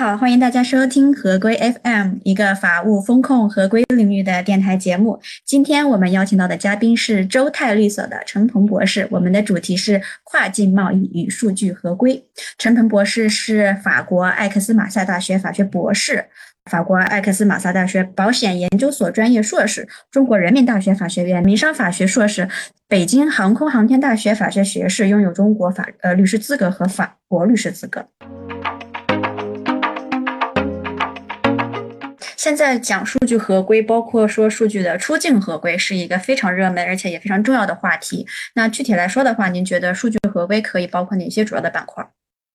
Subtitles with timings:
[0.00, 5.20] 好，欢迎大家收听合规 FM，一个法务风控合规领域的电台节目。
[5.44, 12.24] 今天我们邀请到的嘉宾是周泰律所的陈鹏博士，我们的主题是跨境贸易与数据合规。
[12.56, 16.24] 陈鹏博士是法国艾克斯马萨大学法学博士，
[16.70, 22.48] 法国艾克斯马萨大学保险研究所专业硕士，中国人民大学法学院民商法学硕士，
[22.88, 28.06] 北京航空航天大学法学学士，拥有中国法呃律师资格和法国律师资格。
[32.40, 38.26] 现在讲数据合规，包括说数据的出境合规，是一个非常热门而且也非常重要的话题。
[38.54, 42.02] 那具体来说的话，您觉得数据合规可以包括哪些主要的板块？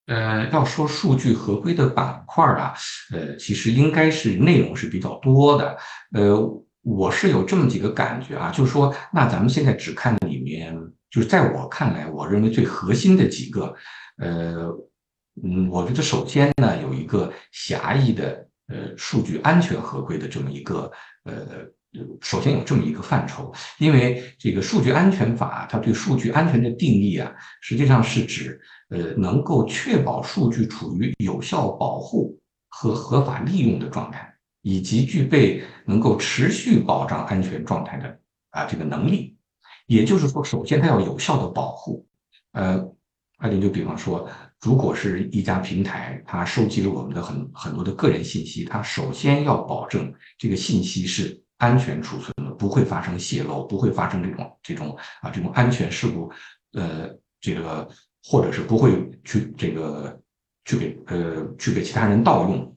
[0.08, 2.74] 呃，要说数据合规的板块啊，
[3.14, 5.78] 呃，其实应该是内容是比较多的。
[6.14, 6.36] 呃，
[6.82, 10.76] 我是有这么几个感觉啊，就是说，那咱们现在只看里面，
[11.12, 13.72] 就是在我看来，我认为最核心的几个，
[14.18, 14.66] 呃，
[15.44, 18.48] 嗯，我觉得首先呢，有一个狭义的。
[18.68, 20.92] 呃，数据安全合规的这么一个
[21.26, 21.36] 呃，
[22.22, 39.38] 首先有这么一个范畴，因为这个数据安全法它对数据安全的定义啊，实际上是指呃能够确保数据处于有效保护和合法利用的状态，以及具备能够持续保障安全状态的啊这个能力。
[39.86, 42.04] 也就是说，首先它要有效的保护。
[42.54, 42.84] 呃，
[43.40, 44.28] 那你就比方说。
[44.66, 56.32] 如果是一家平台，它收集了我们的很很多的个人信息，它首先要保证这个信息是安全储存的，不会发生泄露，不会发生这种这种啊这种安全事故，
[56.74, 57.08] 呃，
[57.40, 57.88] 这个
[58.24, 60.20] 或者是不会去这个
[60.66, 62.76] 去给呃去给其他人盗用。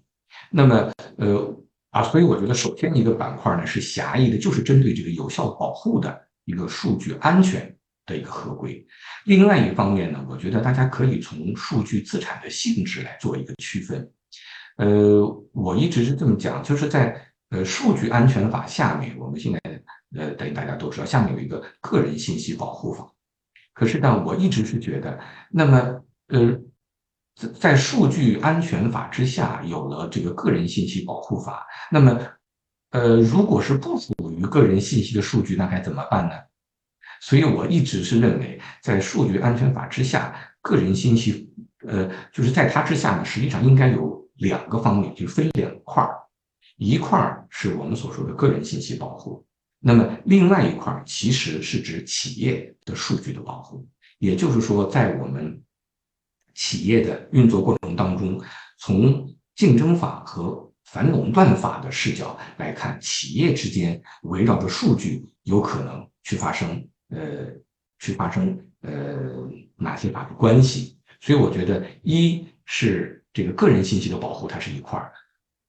[0.50, 1.56] 那么呃
[1.89, 7.75] 啊，所以我觉得首先一个板块呢是狭义的，就是针对这个有效保护的一个数据安全。
[8.09, 8.84] 的一个合规，
[9.27, 14.10] 另外一方面呢，我觉得大家可以从数据资产的性质来做一个区分。
[14.78, 15.22] 呃，
[15.53, 19.60] 我一直是这么讲，就是在呃数据安全法下面，我们现在
[20.16, 23.06] 呃等于大家都知道，下面有一个个人信息保护法。
[23.75, 25.19] 可是呢，我一直是觉得，
[25.50, 25.77] 那么
[26.28, 26.59] 呃
[27.34, 32.19] 在在数据安全法之下有了这个个人信息保护法，那么
[32.91, 36.34] 呃如果是不属于个人信息的数据，那该怎么办呢？
[37.21, 41.51] 所以我一直是认为，在数据安全法之下，个人信息，
[41.87, 46.15] 呃，就是在它之下呢，实际上应该有两个方面，就分两块儿，
[46.77, 49.45] 一块儿是我们所说的个人信息保护，
[49.81, 53.87] 那么另外一块儿其实是指企业的数据的保护。
[54.19, 55.62] 也就是说，在我们
[56.55, 58.41] 企业的运作过程当中，
[58.78, 66.89] 从竞争法和反垄断法的视角来看，企业之间围绕着数据有可能去发生。
[67.11, 67.47] 呃，
[67.99, 70.99] 去发生呃哪些法律关系？
[71.21, 75.11] 所以我觉得，一是这个个人信息的保护，它是一块儿；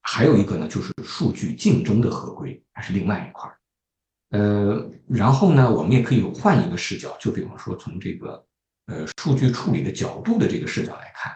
[0.01, 3.57] 还有一个呢，就是数据竞争的合规，它是另外一块儿。
[4.29, 8.45] 呃，然后呢，我们也可以换一个视角，就比方说从这个
[8.85, 11.33] 呃数据处理的角度的这个视角来看，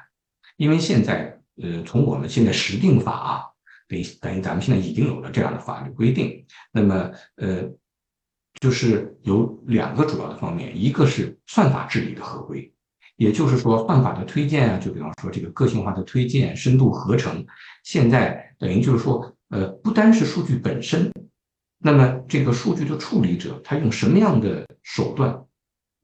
[0.58, 3.52] 因为现在呃从我们现在实定法
[3.88, 7.68] 等等于咱们现在已经有了这样的法律规定，那么呃。
[8.64, 12.72] 就是有两个主要的方面，一个是算法治理的合规，
[13.18, 17.46] 也就是说算法的推荐啊，就比方说这个个性化的推荐、深度合成，
[17.84, 21.12] 现在等于就是说，呃，不单是数据本身，
[21.78, 25.38] 那么这个数据的处理者他用什么样的手段，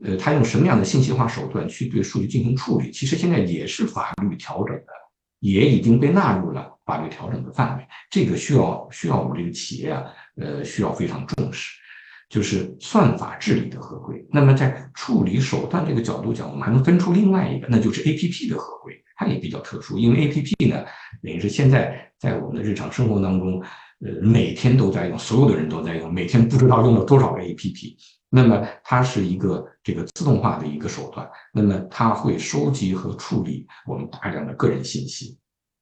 [0.03, 4.91] 呃，他用什么样的信息化手段去对数据进行处理，其实现在也是法律调整的，
[5.39, 10.03] 也已经被纳入了法律调整的范围，这个需要需要我们这个企业啊，
[10.35, 11.79] 呃，需要非常重视。
[12.29, 14.23] 就是算法治理的合规。
[14.31, 19.97] 那么在处理手段这个角度讲，我们还能分出另外一个，那就是 A P P 的合规，它也比较特殊。
[19.97, 20.85] 因为 A P P 呢，
[21.23, 23.59] 等于是现在在我们的日常生活当中，
[24.05, 27.97] 呃，每天都在用，所有的人都在用，每天不知道用了多少个 A P P。
[28.29, 35.35] 那么它是一个这个自动化的一个手段，那么它会收集和处理我们大量的个人信息。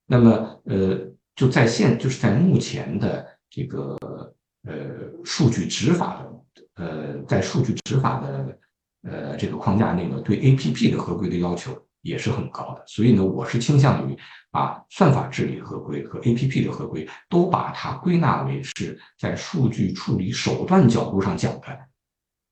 [0.05, 0.31] 那么
[0.63, 0.97] 呃，
[1.35, 3.97] 就在现就是在目前的这个
[4.67, 4.75] 呃
[5.23, 6.33] 数据执法的。
[6.75, 8.59] 呃，在数据执法的
[9.01, 12.83] 呃这个框架内呢，对 A P P 的合规的要求也是很高的。
[12.85, 14.15] 所以呢，我是倾向于
[14.51, 21.79] 把算法治理合规和 A P P 的合规都把它归纳为是在数据处理手段角度上讲的，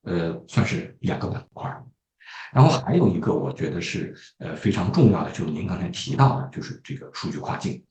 [0.06, 1.84] 呃，算是两个板块。
[2.52, 7.84] 然后还有一个，我觉得是呃非常重要的，就是您刚才提到的，就是这个数据跨境。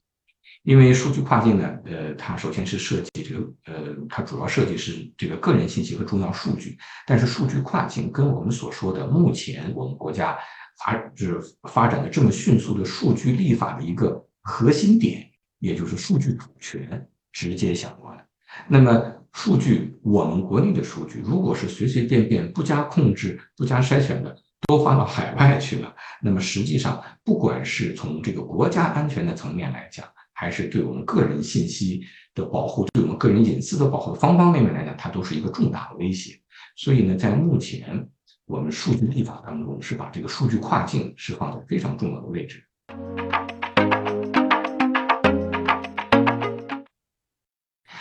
[0.64, 6.76] 因为数据跨境呢，呃，它首先是涉及这个，呃，它主要涉及是这个个人信息和重要数据。
[7.06, 10.36] 但是数据跨境跟我们所说的目前我们国家
[10.82, 15.24] 发就是发展的这么迅速的数据立法的一个核心点，
[15.58, 18.18] 也就是数据主权直接相关。
[18.66, 24.34] 那么，数据我们国内的数据，如果是随随便便、不加控制、不加筛选的，
[24.66, 32.04] 都发到海外去了，那么实际上，不管是从这个国家安全的层面来讲，还是对我们个人信息
[32.34, 36.38] 的保护、对我们个人隐私的保护，方方面面来讲，它都是一个重大的威胁。
[36.76, 38.06] 所以呢，在目前
[38.44, 42.62] 我们数据立法当中，是把这个数据跨境是放在非常重要的位置。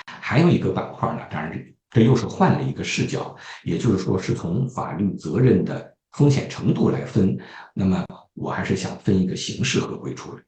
[0.06, 7.38] 还有一个板块呢，当然这这又是换了一个视角，也就是说是从法律责任的风险程度来分。
[7.76, 8.04] 那么
[8.34, 10.42] 我还是想分一个刑事合规处理，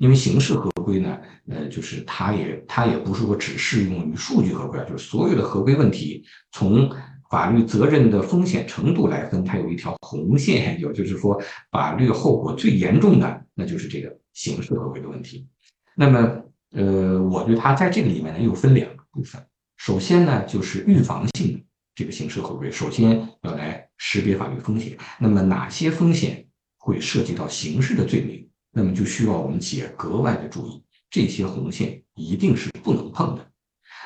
[0.00, 6.90] 因为刑事合规呢，呃，就是它也它也不是说只适用于数据合规啊，就是所有的合规问题从
[7.28, 11.38] 法律责任的风险程度来分，它有一条红线，也就是说
[11.70, 15.46] 法律后果最严重的，那就是这个刑事合规的问题。
[15.94, 16.42] 那么，
[16.72, 19.00] 呃，我觉得它在这个里面呢又分两个。
[19.12, 19.44] 部分，
[19.76, 21.64] 首先呢，就是预防性
[21.96, 24.96] 这个刑事合规，首先要来识别法律风险。
[25.18, 26.46] 那么哪些风险
[26.78, 28.48] 会涉及到刑事的罪名？
[28.72, 33.46] 那么就需要我们企业格外的注意，这些红线一定是不能碰的。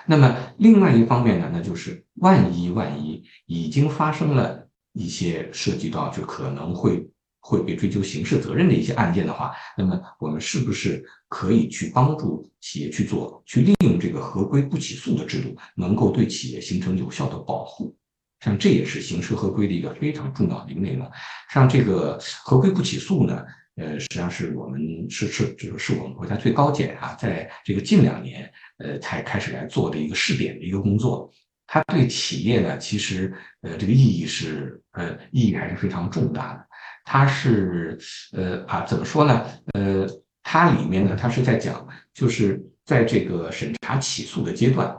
[0.06, 7.08] 那么另外一方面呢，那就是万一万一已经发生了一些涉及到就可能会。
[7.46, 17.94] 会被追究刑事责任的一些案件的话，那么我们是不是可以去帮助企业去做，去利用这个合规不起诉的制度，能够对企业形成有效的保护？
[18.40, 21.06] 像这也是刑事合规的一个非常重要的一个内容。
[21.52, 23.44] 像这个合规不起诉呢，
[23.76, 24.80] 呃，实际上是我们
[25.10, 31.30] 是是就是是我们国家最高检啊，在这个近两年呃才开始来做的一个试点的一个工作。
[31.66, 36.64] 它对企业呢，其实呃这个意义是呃意义还是非常重大的。
[37.04, 37.98] 它是
[38.32, 39.46] 呃啊怎么说呢？
[39.72, 40.06] 呃，
[40.42, 44.94] 它里面呢，它是在讲，就是在这个审查起诉的阶段，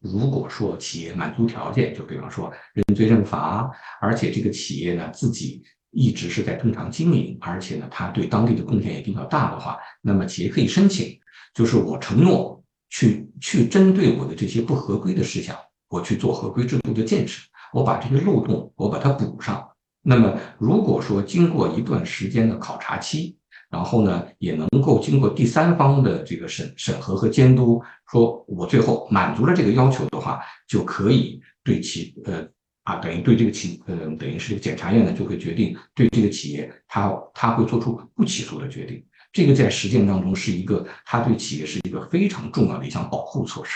[0.00, 5.62] 如果说企业满足条件，就比方说认罪认罚，而且这个企业呢自己
[5.98, 11.18] 一直是在正常经营，而且呢它对当地的贡献也比较大的话，那么企业可以申请，
[11.52, 15.56] 就是我承诺去去针对我的这些不合规的事项，
[15.88, 17.42] 我去做合规制度的建设，
[17.72, 19.68] 我把这些漏洞我把它补上。
[20.00, 23.36] 那么，如果说经过一段时间的考察期，
[23.68, 32.46] 然后呢，也能够经过第三方的这个审审核和监督，说我最后满足了这个要求的话，就可以对其呃
[32.88, 39.04] 啊，等于对这个企呃，等于是检察院呢就会决定对这个企业，他他会做出不起诉的决定。
[39.30, 43.72] 这个在实践当中是一个，他对企业是一个非常重要的一项保护措施。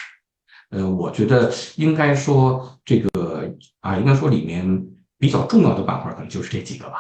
[0.71, 4.87] 呃，我觉得应该说这个啊，应该说里面。
[5.23, 6.99] 比较重要的板块可能就是这几个吧。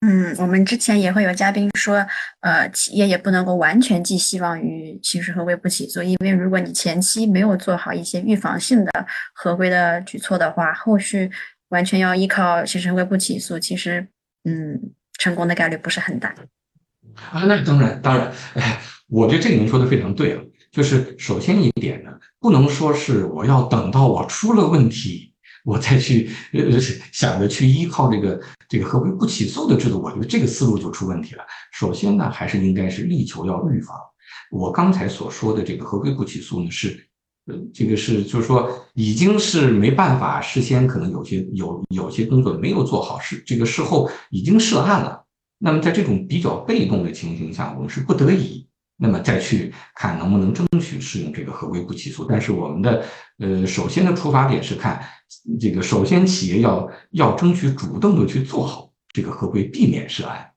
[0.00, 2.06] 嗯，我们之前也会有嘉宾说，
[2.40, 11.28] 呃，企业也不能够完全寄希望于刑事合规不起诉，因为如果你前期没有做好一些预防性的合规的举措的话，后续
[11.70, 14.06] 完全要依靠刑事合规不起诉，其实，
[14.44, 14.80] 嗯，
[15.18, 16.32] 成功的概率不是很大。
[17.32, 20.40] 啊，那当然，当然，哎，我觉得这个您说的非常对啊。
[20.70, 25.27] 就是首先一点呢，不能说是我要等到我出了问题。
[25.68, 26.80] 我再去呃
[27.12, 31.42] 想着去依靠这个这个合规不起诉的制度，我觉得这个思路就出问题了。
[31.72, 33.94] 首先呢，还是应该是力求要预防。
[34.50, 37.06] 我刚才所说的这个合规不起诉呢，是
[37.48, 45.22] 呃这个是就是说已经是没办法，事先可能有些有有些工作没有做好，事这个事后已经涉案了。
[45.58, 48.66] 那么在这种比较被动的情形下，我们是不得已。
[49.00, 53.04] 那么再去看能不能争取适用这个合规不起诉，但是我们的
[53.38, 55.00] 呃首先的出发点是看
[55.60, 60.50] 这个，首先企业要要争取主动的去做好这个合规，避免涉案。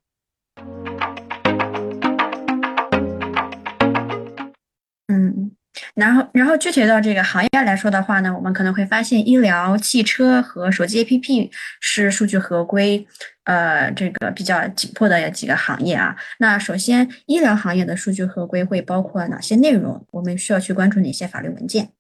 [5.08, 5.52] 嗯，
[5.94, 13.06] 然后然后具体到这个行业来说的话呢，我们可能会发现医疗、汽车和手机 APP 是数据合规。
[13.44, 20.06] 呃，这个比较紧迫的几个行业啊，那首先医疗行业的数据合规会包括哪些内容？
[20.12, 21.92] 我们需要去关注哪些法律文件？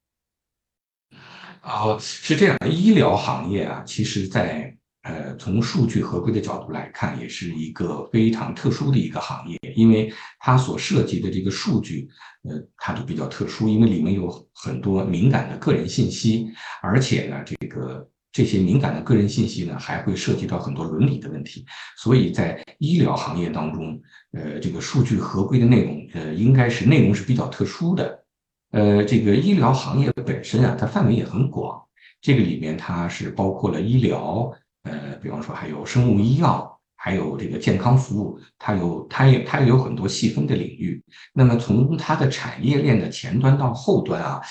[1.64, 4.72] 哦，是这样的，医疗行业啊，其实在
[5.02, 12.08] 呃从数据合规的角度来看，也是一个非常特殊的一个行业，因为它所涉及的这个数据，
[12.48, 16.52] 呃，它就比较特殊，因为里面有很多敏感的个人信息，
[16.84, 18.08] 而且呢，这个。
[18.32, 21.66] 这些敏感的个人信息呢，还会涉及到很多伦理的问题，
[21.98, 28.24] 所以在医疗行业当中，呃，这个数据合规的内容，呃，应该是内容是比较特殊的。
[28.72, 31.82] 呃，这个医疗行业本身啊，它范围也很广，
[32.22, 34.50] 这个里面它是包括了医疗，
[34.84, 41.04] 呃，比方说还有生物医药，还有这个健康服务，它有它也它也有很多细分的领域。
[41.34, 44.42] 那么从它的产业链的前端到后端啊，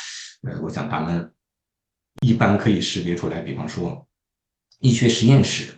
[0.43, 1.33] 呃，我想咱们
[2.27, 4.07] 一般可以识别出来，比方说
[4.81, 5.73] 医学实验室，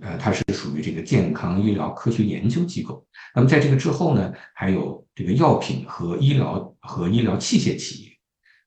[0.00, 3.06] 呃，它是属于这个健康医疗科学研究机构。
[3.34, 8.10] 那么在这个之后呢，还有这个药品和医疗和医疗器械企业，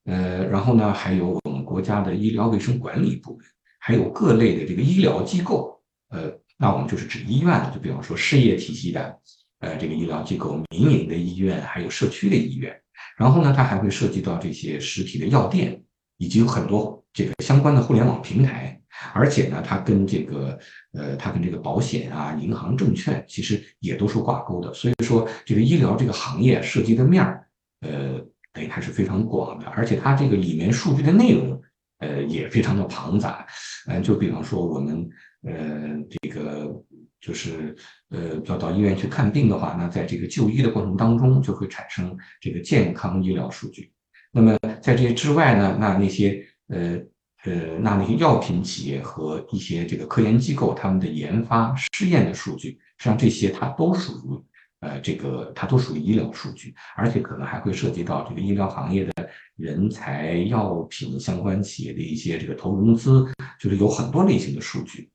[0.06, 3.46] 呃，然后呢，还有我们国家的医疗卫生管理部门，
[3.80, 6.40] 还有各类的这个医疗机构，呃。
[6.56, 9.20] 那我们就是指医院，就比方说事业体系的，
[9.60, 12.80] 呃，这个医疗机构、民营的医院，还有社区的医院。
[13.18, 15.84] 然后呢，它还会涉及到这些实体的药店，
[16.24, 18.80] 以及有很多这个相关的互联网平台。
[19.14, 20.58] 而且呢，它跟这个，
[20.94, 24.74] 呃，它跟这个保险啊、银行、证券其实也都是挂钩的。
[24.74, 27.46] 所以说，这个医疗这个行业涉及的面儿，
[27.82, 28.20] 呃，
[28.54, 29.66] 等于还是非常广的。
[29.68, 31.62] 而且它这个里面数据的内容，
[32.00, 33.46] 呃，也非常的庞杂。
[33.88, 35.10] 嗯，就比方说我们。
[35.46, 36.74] 呃，这个
[37.20, 37.76] 就是
[38.12, 43.92] 呃，要到医院去看病的话，那在这个就医的过程当中，就会产生这个健康医疗数据。
[44.36, 47.00] 那么在这些之外呢，那那些呃
[47.44, 54.44] 呃，那那些药品企业和一些这个科研机构他们的研发试验的数据，实际上这些它都属于
[54.80, 63.28] 呃这个它都属于医疗数据，而且可能还会涉及到这个医疗行业的人才、药品相关企业的一些这个投融资，
[63.60, 65.12] 就是有很多类型的数据。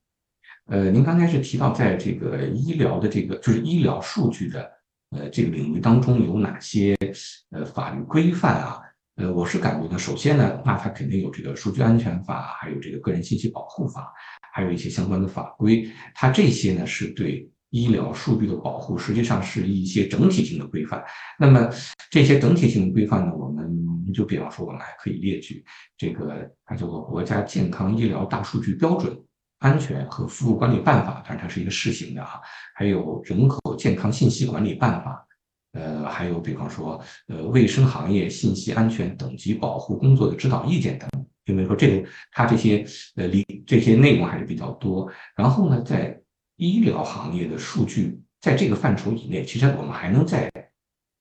[0.67, 4.71] 呃，您刚才是提到在这个医疗的这个就是医疗数据的
[5.09, 6.95] 呃这个领域当中有哪些
[7.49, 8.79] 呃法律规范啊？
[9.19, 14.13] 呃，我是感觉呢，首先呢，那它肯定有这个数据安全法，还有这个个人信息保护法，
[14.53, 15.85] 还有一些相关的法规。
[16.15, 21.03] 它这些呢是对医疗数据的保护，实际上是一些整体性的规范。
[21.37, 21.69] 那么
[22.09, 23.69] 这些整体性的规范呢，我们
[24.13, 25.65] 就比方说我们还可以列举
[25.97, 29.13] 这个，它叫做国家健康医疗大数据标准。
[29.57, 32.39] 安全和服务管理办法，当然它是一个试行的哈，
[32.73, 35.27] 还有人口健康信息管理办法，
[35.73, 41.07] 呃，还有比方说呃卫生行业信息安全等级保护工作的指导意见等，
[41.45, 42.85] 就比如说这个它这些
[43.15, 45.07] 呃里这些内容还是比较多。
[45.35, 46.19] 然后呢，在
[46.57, 50.51] 医疗行业的数据在这个范畴以内，其实我们还能再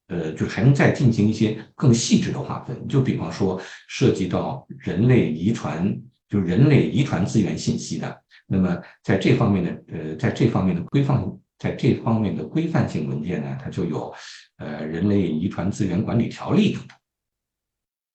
[0.08, 5.94] 呃就还能再进行一些更细致的划分，就比方说涉及到人类遗传，
[6.28, 8.22] 就人类遗传资源信息的。
[8.46, 11.22] 那么在这方面的呃，在这方面的规范，
[11.58, 14.14] 在这方面的规范性文件呢，它就有
[14.58, 16.96] 呃《人类遗传资源管理条例》等等。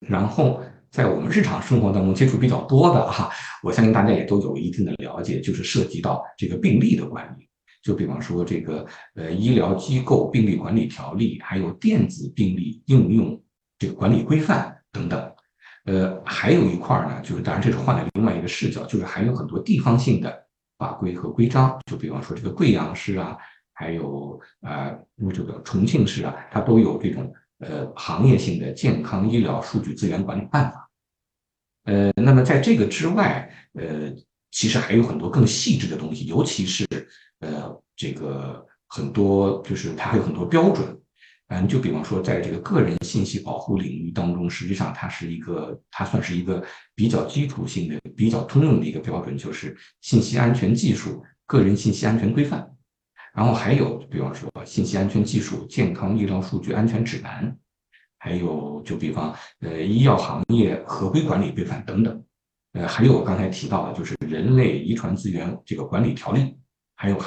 [0.07, 3.29] 然后在我们日常生活当中接触比较多的哈，
[3.61, 7.47] 我相信大家也都有一定的了解，就是涉及到这个病例的管理，
[7.81, 8.85] 就比方说这个
[9.15, 13.41] 呃《医疗机构病例管理条例》，还有电子病历应用
[13.79, 15.31] 这个管理规范等等。
[15.85, 20.42] 呃，还有一块呢，就是当然这是换了另外一个视角，就是还有很多地方性的
[20.83, 23.37] 法规和规章，就比方说这个贵阳市啊，
[23.71, 24.91] 还有啊，
[25.33, 30.89] 这个重庆市啊，它都有这种呃行业性的健康医疗数据资源管理办法。
[31.85, 34.13] 呃，那么在这个之外，呃，
[34.51, 36.85] 其实还有很多更细致的东西，尤其是
[37.39, 40.99] 呃这个很多就是它还有很多标准。
[41.55, 52.67] 嗯，就比方说，在这个个人信息保护领域当中，实际上它是一个，它算是一个比较基础性的、比较通用的一个标准，就是信息安全技术个人信息安全规范。
[53.35, 57.55] 然后还有，比方说信息安全技术健康医疗数据安全指南，
[58.17, 62.23] 还有就比方呃医药行业合规管理规范等等。
[62.71, 66.57] 呃，还有我刚才提到的，就是人类遗传资源这个管理条例，
[66.95, 67.21] 还有，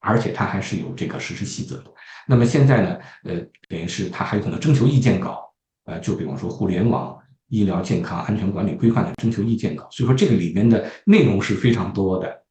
[0.00, 1.91] 而且它还是有这个实施细则的。
[2.26, 3.36] 那么现在呢，呃，
[3.68, 5.52] 等于是它还有可能征求意见稿，
[5.84, 12.44] 呃，就比方说互联网医疗健康安全管理规范的征求意见稿，所以说这个里面的内容是非常多的。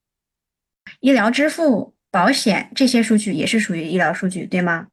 [1.00, 4.88] 医疗支付、保险这些数据也是属于医疗数据，对吗？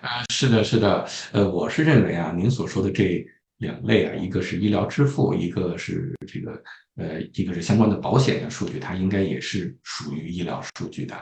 [0.00, 3.24] 啊，是的，是的，呃，我是认为啊，您所说的这
[3.58, 6.62] 两类啊，一个是医疗支付，一个是这个，
[6.96, 11.14] 呃，一个是相关的保险的数据，它应该也是属于医疗数据的。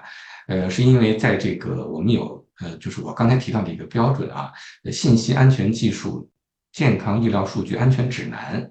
[0.51, 4.51] 呃，是因为在这个我们有呃，就是我刚才提到的一个标准啊，
[4.91, 6.29] 信息安全技术
[6.73, 8.69] 健康医疗数据安全指南，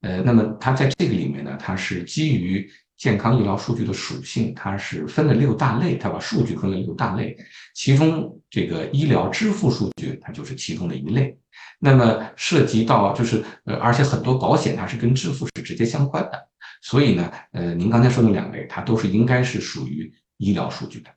[0.00, 2.66] 呃，那么它在这个里面呢，它是基于
[2.96, 7.36] 健康医疗数据的属性，它是分了六大类，它把数据分了六大类，
[7.74, 11.38] 其中这个医疗支付数据它就是其中的一类，
[11.78, 16.48] 那么涉及到就是呃，而且很多保险它是跟支付是直接相关的，
[16.80, 21.10] 所以呢，呃，您刚才说的两类，它都是应该是属于医疗数据的。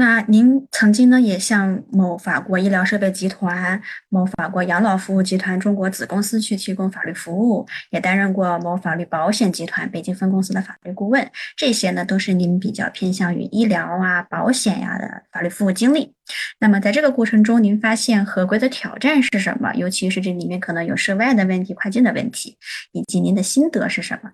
[0.00, 11.28] 那您曾经呢，也向某法国医疗设备集团、某法国养老服务集团中国子公司去提供法律服务，也担任过某法律保险集团北京分公司的法律顾问。
[11.56, 16.12] 这些呢，都是您比较偏向于医疗啊、保险呀的法律服务经历。
[16.60, 19.74] 那么在这个过程中，您发现合规的挑战是什么？
[19.74, 22.56] 尤其是这里面可能有涉外的问题、跨境的问题，
[22.92, 24.30] 以及您的心得是什么？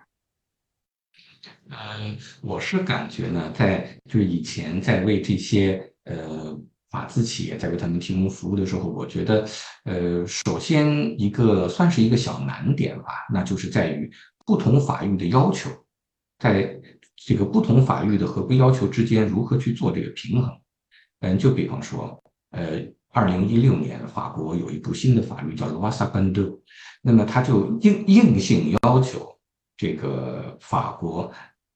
[1.69, 6.55] 呃，我是感觉呢，在就以前在为这些呃
[6.91, 9.47] 法资企业在为他们提供服务的时候，我觉得，
[9.85, 14.09] 呃，首先一个算是一个小难点吧，那就是在于
[14.45, 15.71] 不同法律的要求，
[16.37, 16.79] 在
[17.15, 20.55] 这个不同法律的合规要求之间如何去做这个平衡。
[21.21, 22.79] 嗯，就比方说，呃，
[23.11, 26.43] 二零一六年法国有一部新的法律叫《瓦萨班德》，
[27.01, 29.35] 那么它就硬硬性要求
[29.75, 31.33] 这个法国。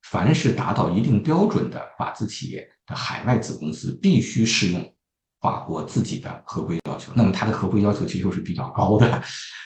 [0.10, 4.94] 凡是达到一定标准的法资企业的海外子公司，必须适用
[5.40, 7.12] 法国自己的合规要求。
[7.16, 9.22] 那么它的合规要求其实是比较高的，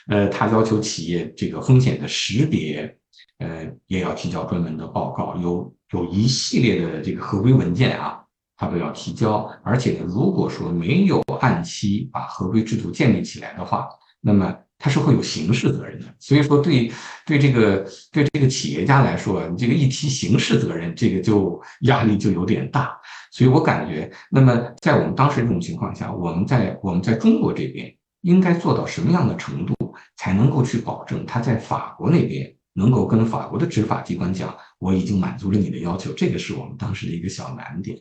[0.08, 2.94] 呃，它要求企业这个风险的识别，
[3.38, 8.20] 呃，也要提交专门的报告，有有一系列的这个合规文件啊，
[8.56, 9.50] 它都要提交。
[9.62, 13.88] 而且呢，如果说没有按期把合规制度建立起来的话，
[14.20, 14.54] 那么。
[14.84, 16.92] 它是会有刑事责任的，所以说对
[17.24, 22.94] 对这个对这个企业家来说，你这个一提刑事责任，这个就压力就有点大。
[23.32, 29.74] 所以我感觉，那么在我们当时这种情况下，我们在我们在中国这边应该做到什么样的程度，
[30.18, 37.96] 才能够去保证他在法国那边能够跟法国的执法机关讲，我已经满足了你的要求，这个是我们当时的一个小难点。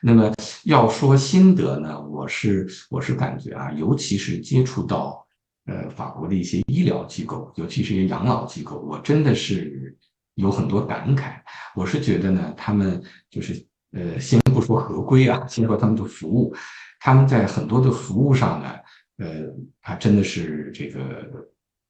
[0.00, 0.32] 那么
[0.64, 5.21] 要说心得呢，我是我是感觉啊，尤其是接触到。
[5.66, 9.96] 呃，法国的一些医疗机构，尤其是一些养老机构，我真的是
[10.34, 11.34] 有很多感慨。
[11.76, 13.00] 我是觉得呢，他们
[13.30, 16.52] 就是呃，先不说合规啊，先说他们的服务，
[16.98, 18.74] 他们在很多的服务上呢，
[19.18, 19.46] 呃，
[19.80, 21.00] 他真的是这个，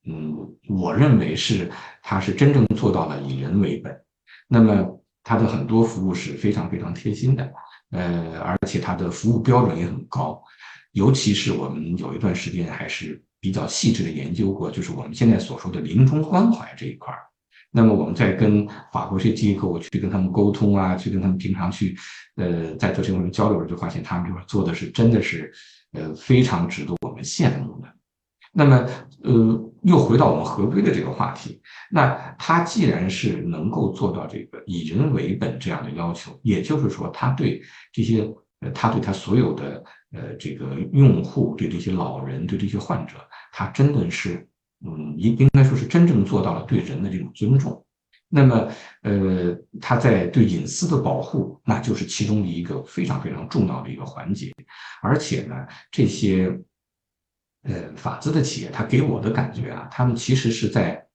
[0.05, 0.37] 嗯，
[0.69, 1.71] 我认为是
[2.03, 3.99] 他是真正做到了以人为本。
[4.49, 7.51] 那么他的很多服务是非常非常贴心的，
[7.93, 10.43] 呃，而且他的服务标准也很高，
[10.93, 13.25] 尤其是我们有一段时间还是。
[13.43, 17.19] 比较细致的研究过，就是我们现在所说的临终关怀这一块儿。
[17.73, 21.97] 那么我们在跟法国这些机构去跟他们沟通啊，去跟他们平常去，
[22.37, 25.53] 呃，在做这种交流时，就发现他们这块做的是真的是，
[25.93, 27.89] 呃，非常值得我们羡慕的。
[28.53, 28.87] 那么，
[29.25, 37.61] 呃，又回到我们合规的这个话题，那他既然是能够做到这个以人为本这样的要求，也就是说，他对
[37.93, 38.21] 这些，
[38.61, 39.83] 呃，他对他所有的。
[40.13, 43.17] 呃，这个用户对这些老人，对这些患者，
[43.53, 44.47] 他真的是，
[44.85, 47.85] 嗯，应应该说是真正做到了对人的这种尊重。
[48.29, 48.69] 那么，
[49.03, 54.51] 呃，他在对隐私的保护，那就是其中的一个非常非常重要的一个环节。
[55.03, 55.55] 而且呢，
[55.91, 56.59] 这些，
[57.65, 61.07] 呃，法资的企业，他给我的感觉啊，他们其实是在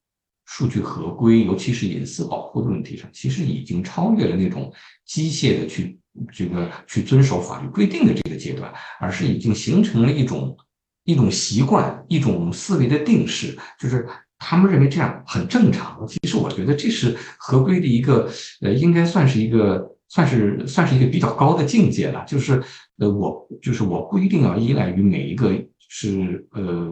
[0.48, 4.74] 数据合规，尤其是隐私保护的问题上，其实已经超越了那种
[5.06, 6.00] 机械的去。
[6.34, 10.58] 这个去遵守法律规定的这个阶段，而是已经形成了一种
[11.04, 14.04] 一种习惯，一种思维的定式，就是
[14.40, 16.04] 他们认为这样很正常。
[16.08, 18.28] 其实我觉得这是合规的一个，
[18.62, 22.26] 呃，应该算是一个，算是算是一个比较高的境界了。
[22.26, 22.64] 就是
[22.98, 25.54] 呃，我就是我不一定要依赖于每一个
[25.88, 26.92] 是呃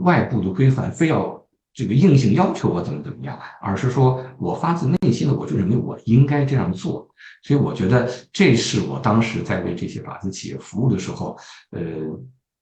[0.00, 1.45] 外部的规范，非要
[1.76, 7.06] 这个硬性要求我怎么怎么样，而是说我发自内心的我就认为我应该这样做。
[7.42, 11.38] 所以我觉得这是我当时在为这些法资企业服务的时候，
[11.72, 11.82] 呃，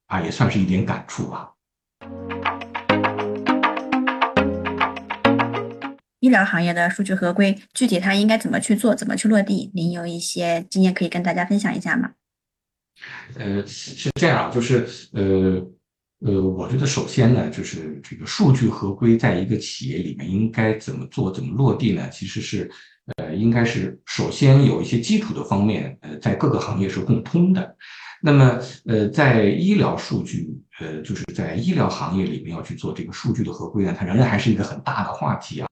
[0.06, 1.52] 啊，也算是一点感触吧。
[6.18, 9.70] 医疗行业的数据合规，具体它应该怎么去做，怎么去落地？
[9.74, 12.10] 您有一些经验可以跟大家分享一下吗？
[13.38, 15.64] 呃，是这样，就是呃
[16.24, 22.08] 呃，我觉得首先呢，就是这个数据合规在一个企业里面应该怎么做，怎么落地呢？
[22.10, 22.70] 其实是。
[23.18, 27.76] 呃，应该是首先有一些基础的方面，呃，在各个行业是共通的。
[28.22, 30.48] 那么，呃，在医疗数据，
[30.80, 35.68] 呃，就是在医疗行业里面要去做这个数据的合规呢，它仍然还是一个很大的话题啊。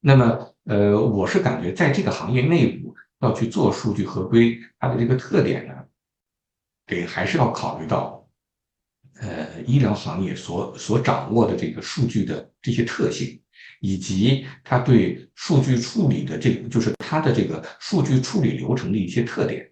[0.00, 5.74] 那么，呃，我是感觉在这个行业内部要去做数据合规，它的这个特点呢，
[6.88, 8.21] 得还是要考虑到，
[9.22, 13.38] 呃，医疗行业所所掌握的这个数据的这些特性。
[13.84, 19.68] 以及它对数据处理的这，就是它的这个数据处理流程的一些特点。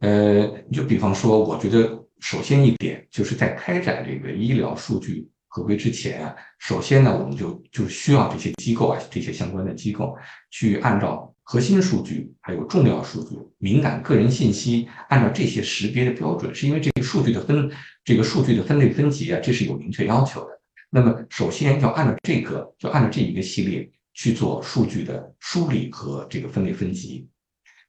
[0.00, 10.16] 呃，你就比方说，我觉得首先一点就是在开展这个医疗数据合规之前啊，首先呢，我们就就需要这些机构啊，这些相关的机构
[10.50, 17.70] 去按照核心数据、还有重要数据、敏感个人信息，按照这些识别的标准，是因为这个数据的分
[18.04, 20.60] 这个数据的分类分级啊，这是有明确要求的。
[20.90, 27.28] 那么首先要按照这个，就按照这一个系列去做数据的梳理和这个分类分级。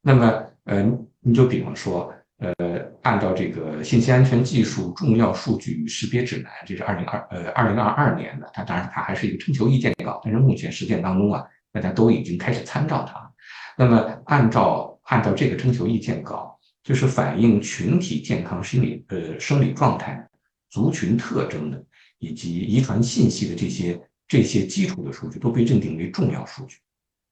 [0.02, 0.84] 那么，呃，
[1.22, 2.14] 你就比方说。
[2.40, 13.32] 呃，按照这个信息安全技术重要数据识别指南，这是二零二呃二零二二年的，它当然它还是一个征求意见稿，但是目前实践当中啊，大家都已经开始参照它。
[13.78, 20.28] 那么按照按照这个征求意见稿，就是反映群体健康心理呃生理状态、
[20.70, 21.84] 族群特征的
[22.20, 26.78] 以及遗传信息的这些这些基础的数据都被认定为重要数据，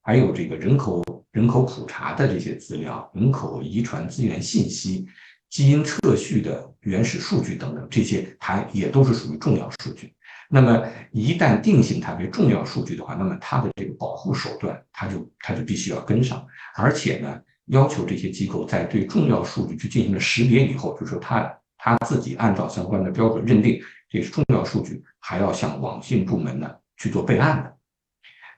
[0.02, 1.04] 还有这个人口。
[1.32, 5.08] 人口普查的这些资料、人口遗传资源信息、
[5.50, 10.14] 基因测序的原始数据等等，这些还也都是属于重要数据。
[10.54, 16.46] 那么一旦定性它为重要数据的话，那么它的这个保护手段，它就它就必须要跟上。
[16.76, 27.74] 而且呢，要求这些机构在对重要数据去进行了识别以后，就是说它它自己按照相关的标准认定这是重要数据，还要向网信部门呢去做备案的。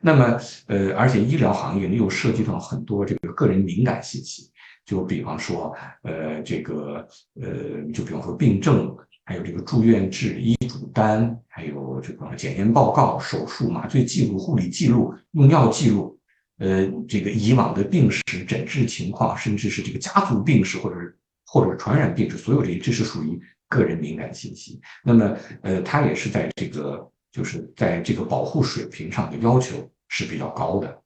[0.01, 4.49] 那么，呃，而且医疗行业呢又涉及到很多这个个人敏感信息，
[4.85, 7.07] 就比方说，呃，这个，
[7.39, 7.49] 呃，
[7.93, 8.93] 就比方说病症，
[9.25, 16.19] 还有这个住院治医嘱单，还有这个检验报告、手术麻醉记录、护理记录、用药记录，
[16.57, 20.95] 呃，这个以往的病史、诊治情况，甚至是这个家族病史或者
[21.45, 24.79] 或者传染病史，所有这些，这是属于个人敏感信息。
[25.03, 29.89] 那么，呃，它也是在这个就是在这个保护水平上的要求。
[30.15, 31.01] 是比较高的，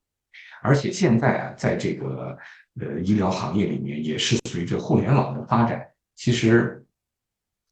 [0.61, 2.37] 而且现在啊，在这个
[2.77, 5.81] 呃医疗行业里面，也是随着互联网的发展，
[6.17, 6.85] 其实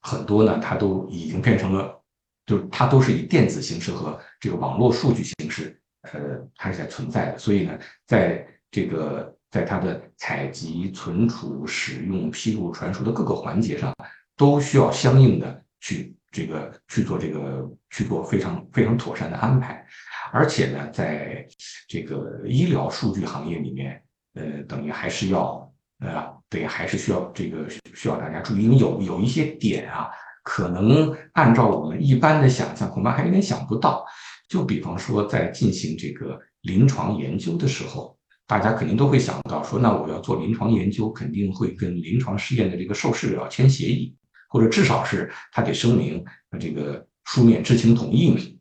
[0.05, 1.99] 很多呢，它都已经变成了，
[2.45, 7.39] 就它都是以电子形式和这个网络数据形式，呃，它是在存在的。
[7.39, 13.91] 所以呢，在这个在它的采集、存储、使用、披露、传输的各个环节上，
[14.37, 19.83] 都需要相应的去这个去做这个去做非常非常妥善的安排。
[20.31, 21.47] 而且呢，在
[21.87, 24.03] 这个医疗数据行业里面，
[24.35, 25.73] 呃，等于还是要，
[26.05, 30.07] 呃，对，还是需要这个需要大家注意，因为有有一些点啊，
[30.43, 34.05] 可能按照我们一般的想象，恐怕还有点想不到。
[34.47, 38.15] 就比方说，在进行这个临床研究的时候，
[38.45, 44.15] 大家肯定都会想到说，那我要做临床研究，肯定会跟临床试验的这个受试者签协议，
[44.49, 46.23] 或者至少是他得声明
[46.59, 48.59] 这个书面知情同意。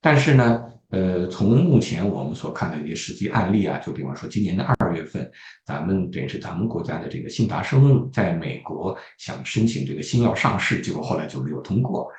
[0.00, 0.64] 但是呢？
[0.92, 5.30] 呃，从目前我们所看的一些实际案例啊，就比方说今年的二二月份，
[5.64, 12.10] 咱们等于是咱们国家的这个信达生物在美国想申请这个新药上市，结果后来就没有通过。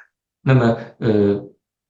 [0.42, 1.44] 那么，呃，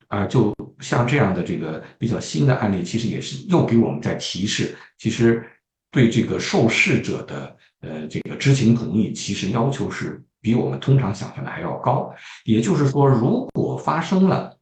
[0.08, 5.46] 啊，就像这样的这个比较新的案例，其实也是又给我们在提示，其实
[5.92, 12.12] 对这个受试者的呃这个知情同意，其实要求是比我们通常想象的还要高。
[12.46, 14.58] 也就是说，如果发生了。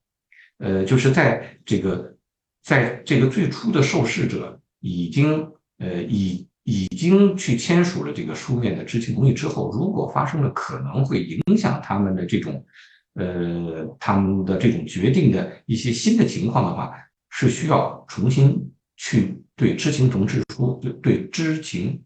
[0.61, 2.13] 呃，就是在这个，
[2.61, 12.63] 在这个最初的受试者已经呃已已经去签署了这个书面的知情同意之后，如果发生了可能会影响他们的这种
[13.15, 16.93] 呃他们的这种决定的一些新的情况的话，
[17.29, 22.03] 是需要重新去对知情同志书对对知情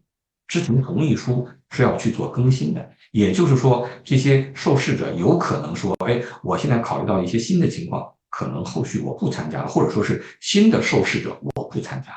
[0.48, 2.90] 知情同意书是要去做更新的。
[3.12, 8.10] 也就是说，这些受试者有可能说，哎，我现在考虑到一些新的情况。
[8.36, 12.10] 可能后续我不参加了，或者说是新的受试者我不参加，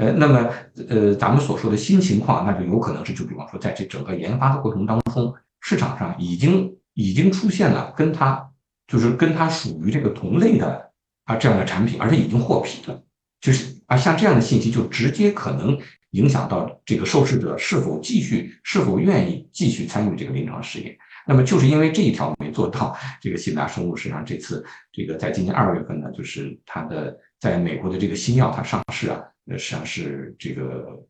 [0.00, 0.48] 呃，那么
[0.88, 8.50] 呃，咱们所说的新情况，那就有可能是就比方说，在这整个研发的过程当中，市场上已经已经出现了跟它
[8.88, 10.90] 就是跟它属于这个同类的
[11.24, 13.02] 啊这样的产品，而且已经获批了，
[13.42, 15.78] 就是啊像这样的信息就直接可能
[16.12, 20.96] 影响到这个受试者是否继续是否愿意继续参与这个临床试验。
[21.26, 29.18] 那么就是因为这一条没做到，这个信达生物实际上这次这个在今年二月份呢，就是它的在美国的这个新药它上市啊，
[29.50, 31.02] 呃实际上是这个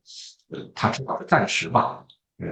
[0.51, 2.05] 呃它至少是暂时吧，
[2.39, 2.47] 呃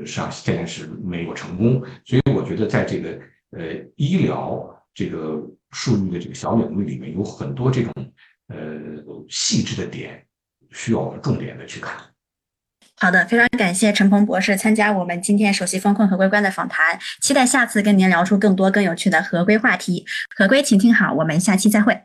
[0.00, 3.18] 实际上现在是没有成功，所以我觉得在这个
[3.52, 7.92] 呃医疗这个数据的这个小领域里面，有很多这种
[8.48, 8.56] 呃
[9.28, 10.22] 细致的点
[10.70, 11.94] 需要我们重点的去看。
[12.96, 20.04] 好的，非常感谢陈鹏博士参加我们今天首席风控合规官的访谈，期待下次跟您聊出更多更有趣的合规话题。
[20.36, 22.02] 合规，请听好，我们下期再会。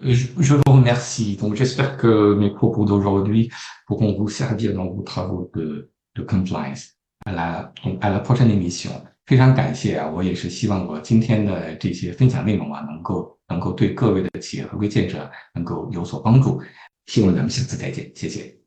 [0.00, 1.36] Je vous remercie.
[1.36, 3.50] Donc j'espère que mes propos d'aujourd'hui
[3.86, 6.94] pourront vous servir dans vos travaux de de compliance.
[7.26, 8.90] À la à la prochaine émission.
[9.26, 16.60] 非常感谢啊，我也是希望我今天的这些分享内容啊，能够能够对各位的企业合规建设能够有所帮助。
[17.06, 18.57] 希望咱们下次再见，谢谢。